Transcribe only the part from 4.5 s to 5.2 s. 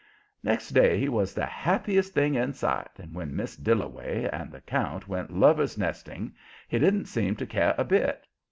the count